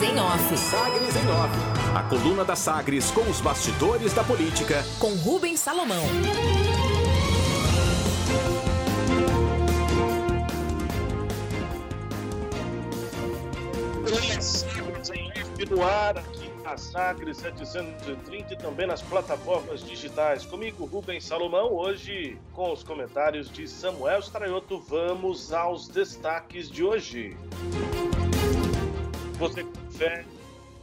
[0.00, 0.56] Sagres em Off.
[0.56, 1.94] Sagres em Off.
[1.94, 4.82] A coluna da Sagres com os bastidores da política.
[4.98, 6.02] Com Rubens Salomão.
[14.40, 20.46] Sagres em Off no ar aqui na Sagres 730 e também nas plataformas digitais.
[20.46, 24.80] Comigo, Rubens Salomão, hoje com os comentários de Samuel Straioto.
[24.80, 27.36] Vamos aos destaques de hoje.
[29.38, 29.64] Você
[30.00, 30.24] confere,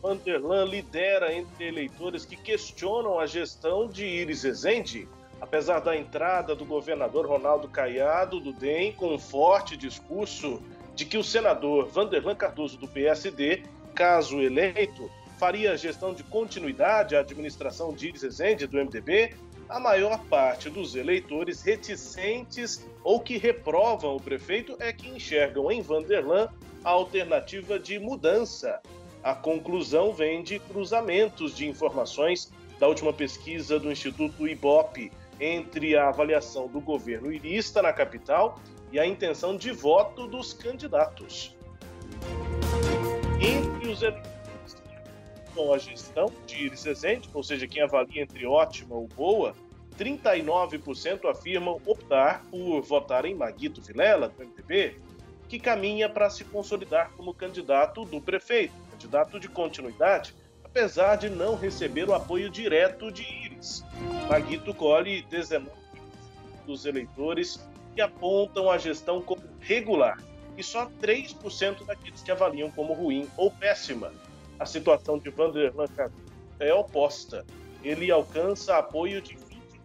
[0.00, 5.08] Vanderlan lidera entre eleitores que questionam a gestão de Iris Ezende,
[5.40, 10.62] apesar da entrada do governador Ronaldo Caiado do DEM com um forte discurso
[10.94, 17.16] de que o senador Vanderlan Cardoso do PSD, caso eleito, faria a gestão de continuidade
[17.16, 19.34] à administração de Iris Ezende do MDB,
[19.68, 25.80] a maior parte dos eleitores reticentes ou que reprovam o prefeito é que enxergam em
[25.80, 26.48] Vanderlan
[26.84, 28.80] a alternativa de mudança.
[29.22, 36.08] A conclusão vem de cruzamentos de informações da última pesquisa do Instituto Ibope entre a
[36.08, 38.58] avaliação do governo irista na capital
[38.90, 41.54] e a intenção de voto dos candidatos.
[43.40, 44.40] Entre os eleitores
[45.54, 49.54] com a gestão de Iris Rezende, ou seja, quem avalia entre ótima ou boa,
[49.98, 54.96] 39% afirmam optar por votar em Maguito Vilela, do MDB,
[55.48, 61.56] que caminha para se consolidar como candidato do prefeito, candidato de continuidade, apesar de não
[61.56, 63.82] receber o apoio direto de Iris.
[64.28, 65.68] Maguito colhe 19%
[66.66, 70.22] dos eleitores que apontam a gestão como regular
[70.56, 74.12] e só 3% daqueles que avaliam como ruim ou péssima.
[74.58, 75.86] A situação de Vanderlan
[76.58, 77.46] é oposta.
[77.82, 79.34] Ele alcança apoio de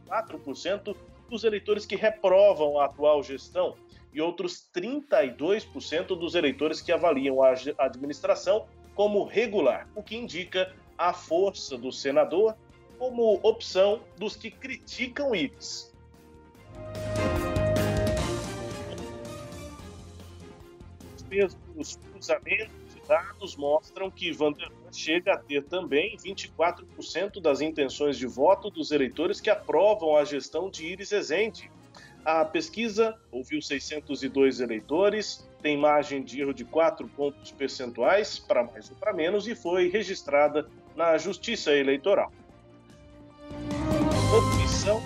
[0.09, 0.93] 24%
[1.29, 3.75] dos eleitores que reprovam a atual gestão
[4.13, 11.13] e outros 32% dos eleitores que avaliam a administração como regular, o que indica a
[11.13, 12.55] força do senador
[12.97, 15.93] como opção dos que criticam Ives.
[21.75, 28.25] Os cruzamentos de dados mostram que Vanderlan chega a ter também 24% das intenções de
[28.25, 31.69] voto dos eleitores que aprovam a gestão de Iris Ezende,
[32.25, 38.89] a pesquisa ouviu 602 eleitores, tem margem de erro de 4 pontos percentuais, para mais
[38.89, 42.31] ou para menos, e foi registrada na Justiça Eleitoral.
[44.35, 45.01] Opção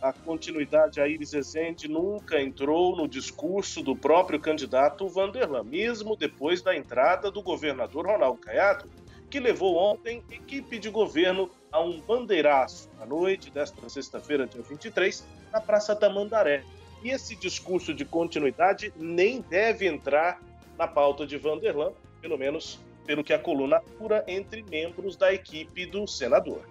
[0.00, 6.62] a continuidade a Iris Ezende nunca entrou no discurso do próprio candidato Vanderlan, mesmo depois
[6.62, 8.88] da entrada do governador Ronaldo Caiado,
[9.28, 15.26] que levou ontem equipe de governo a um bandeiraço à noite desta sexta-feira, dia 23,
[15.52, 16.64] na Praça da Mandaré.
[17.02, 20.40] E esse discurso de continuidade nem deve entrar
[20.78, 25.86] na pauta de Vanderlan, pelo menos pelo que a coluna apura entre membros da equipe
[25.86, 26.62] do senador.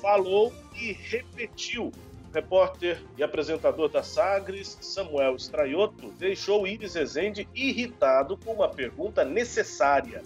[0.00, 1.92] Falou e repetiu
[2.32, 10.22] repórter e apresentador da Sagres, Samuel Straioto, deixou Iris Ezende irritado com uma pergunta necessária: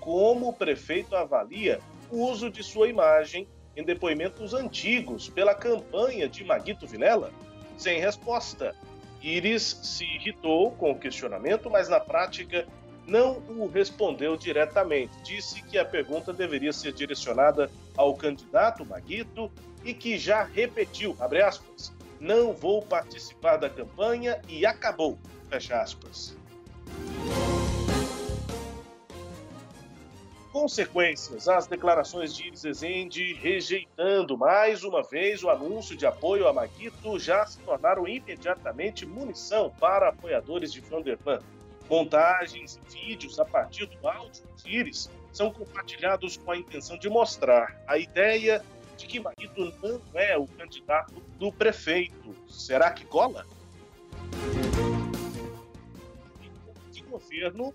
[0.00, 1.80] como o prefeito avalia
[2.10, 3.46] o uso de sua imagem
[3.78, 7.32] em depoimentos antigos pela campanha de Maguito Vilela?
[7.76, 8.74] Sem resposta.
[9.22, 12.66] Iris se irritou com o questionamento, mas na prática
[13.06, 15.12] não o respondeu diretamente.
[15.22, 19.50] Disse que a pergunta deveria ser direcionada ao candidato Maguito
[19.84, 25.18] e que já repetiu, abre aspas, não vou participar da campanha e acabou,
[25.48, 26.36] fecha aspas.
[30.58, 36.52] Consequências: as declarações de Iris Ezende rejeitando mais uma vez o anúncio de apoio a
[36.52, 41.38] Maguito já se tornaram imediatamente munição para apoiadores de Vanderlan.
[41.88, 47.08] Montagens e vídeos a partir do áudio de Iris são compartilhados com a intenção de
[47.08, 48.60] mostrar a ideia
[48.96, 52.34] de que Maguito não é o candidato do prefeito.
[52.48, 53.46] Será que cola?
[56.90, 57.72] De governo,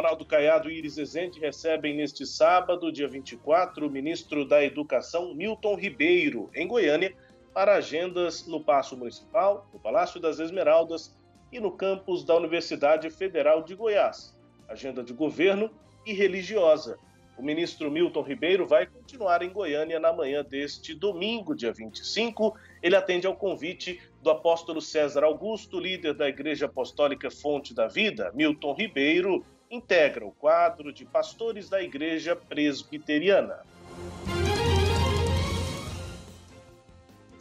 [0.00, 5.74] Ronaldo Caiado e Iris Ezende recebem neste sábado, dia 24, o ministro da Educação, Milton
[5.74, 7.14] Ribeiro, em Goiânia,
[7.52, 11.14] para agendas no Paço Municipal, no Palácio das Esmeraldas
[11.52, 14.34] e no campus da Universidade Federal de Goiás.
[14.66, 15.70] Agenda de governo
[16.06, 16.96] e religiosa.
[17.36, 22.56] O ministro Milton Ribeiro vai continuar em Goiânia na manhã deste domingo, dia 25.
[22.82, 28.32] Ele atende ao convite do apóstolo César Augusto, líder da Igreja Apostólica Fonte da Vida.
[28.34, 33.60] Milton Ribeiro integra o quadro de pastores da Igreja Presbiteriana.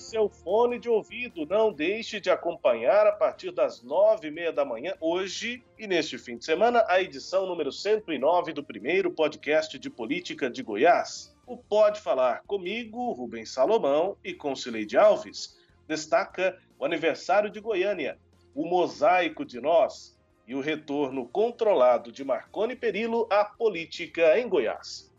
[0.09, 1.45] seu fone de ouvido.
[1.45, 6.17] Não deixe de acompanhar a partir das nove e meia da manhã, hoje e neste
[6.17, 11.35] fim de semana, a edição número 109 do primeiro podcast de política de Goiás.
[11.45, 15.55] O Pode Falar comigo, Rubens Salomão e com Cileide Alves.
[15.87, 18.17] Destaca o aniversário de Goiânia,
[18.55, 20.18] o mosaico de nós
[20.49, 25.13] e o retorno controlado de Marconi Perillo à política em Goiás.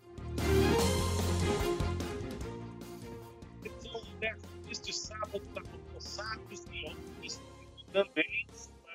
[4.68, 6.96] Este sábado está com Sagres e
[7.92, 8.44] também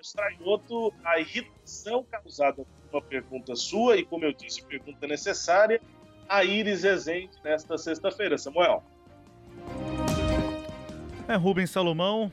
[0.01, 5.81] Straioto, a irritação causada por uma pergunta sua, e como eu disse, pergunta necessária,
[6.27, 8.37] a Iris Rezende nesta sexta-feira.
[8.37, 8.83] Samuel.
[11.27, 12.31] É Rubens Salomão,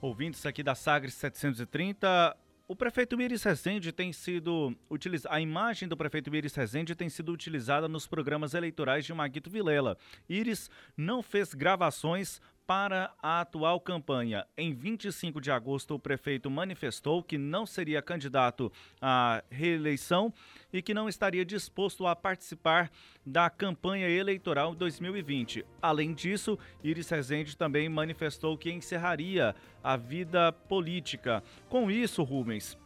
[0.00, 2.47] ouvintes aqui da Sagres 730.
[2.70, 7.32] O prefeito Iris Rezende tem sido utilizado, a imagem do prefeito Iris Rezende tem sido
[7.32, 9.96] utilizada nos programas eleitorais de Maguito Vilela.
[10.28, 14.46] Iris não fez gravações para a atual campanha.
[14.54, 18.70] Em 25 de agosto, o prefeito manifestou que não seria candidato
[19.00, 20.30] à reeleição
[20.70, 22.90] e que não estaria disposto a participar
[23.24, 25.64] da campanha eleitoral 2020.
[25.80, 31.42] Além disso, Iris Rezende também manifestou que encerraria a vida política.
[31.70, 32.76] Com isso, Rubens,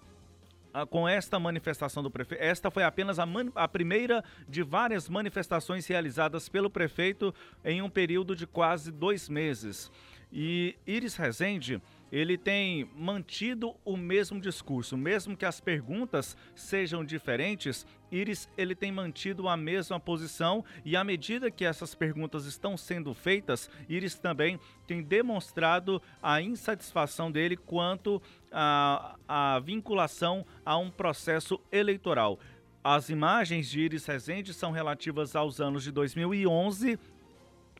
[0.90, 2.42] com esta manifestação do prefeito.
[2.42, 7.34] Esta foi apenas a, a, primeira de várias manifestações realizadas pelo prefeito
[7.64, 9.90] em um período de quase dois meses.
[10.32, 11.80] E Iris Rezende
[12.12, 18.92] ele tem mantido o mesmo discurso, mesmo que as perguntas sejam diferentes, Iris ele tem
[18.92, 24.60] mantido a mesma posição e à medida que essas perguntas estão sendo feitas, Iris também
[24.86, 28.20] tem demonstrado a insatisfação dele quanto
[28.50, 32.38] à, à vinculação a um processo eleitoral.
[32.84, 36.98] As imagens de Iris Rezende são relativas aos anos de 2011